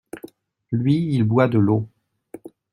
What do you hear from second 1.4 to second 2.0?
de l’eau.